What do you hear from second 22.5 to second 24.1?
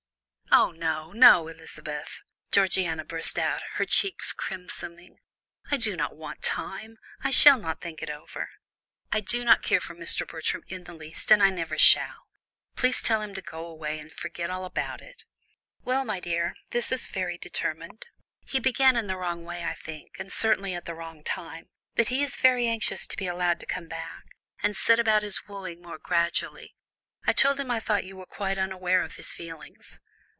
anxious to be allowed to come